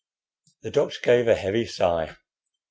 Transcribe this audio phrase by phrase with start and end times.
[0.63, 2.17] The doctor gave a heavy sigh.